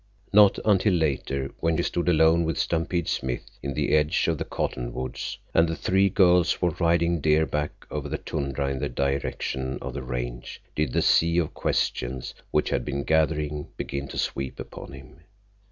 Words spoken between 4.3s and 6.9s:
the cottonwoods, and the three girls were